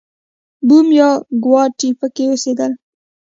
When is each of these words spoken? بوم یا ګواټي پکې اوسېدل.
بوم 0.67 0.87
یا 0.99 1.09
ګواټي 1.43 1.89
پکې 1.99 2.25
اوسېدل. 2.29 2.71